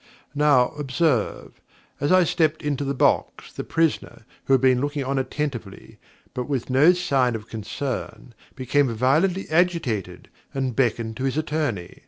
Now, 0.33 0.69
observe. 0.79 1.61
As 1.99 2.11
I 2.11 2.23
stepped 2.23 2.63
into 2.63 2.83
the 2.83 2.95
box, 2.95 3.53
the 3.53 3.63
prisoner, 3.63 4.25
who 4.45 4.53
had 4.55 4.61
been 4.61 4.81
looking 4.81 5.03
on 5.03 5.19
attentively 5.19 5.99
but 6.33 6.45
with 6.49 6.71
no 6.71 6.91
sign 6.93 7.35
of 7.35 7.47
concern, 7.47 8.33
became 8.55 8.91
violently 8.95 9.47
agitated, 9.51 10.29
and 10.55 10.75
beckoned 10.75 11.17
to 11.17 11.25
his 11.25 11.37
attorney. 11.37 11.99